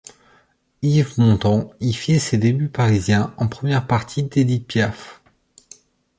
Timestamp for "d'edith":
4.23-4.65